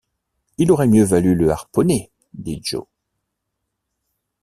Il 0.57 0.71
aurait 0.71 0.87
mieux 0.87 1.03
valu 1.03 1.35
le 1.35 1.51
harponner, 1.51 2.09
dit 2.33 2.59
Joe. 2.63 2.85